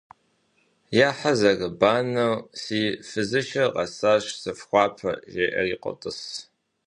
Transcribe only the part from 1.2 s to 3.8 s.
зэрыбанэу «Си фызышэр